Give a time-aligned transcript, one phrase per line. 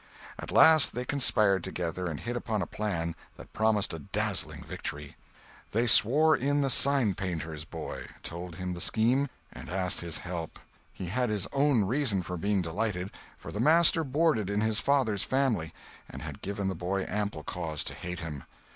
[0.39, 5.15] At last they conspired together and hit upon a plan that promised a dazzling victory.
[5.73, 10.57] They swore in the signpainter's boy, told him the scheme, and asked his help.
[10.91, 15.21] He had his own reasons for being delighted, for the master boarded in his father's
[15.21, 15.71] family
[16.09, 18.45] and had given the boy ample cause to hate him.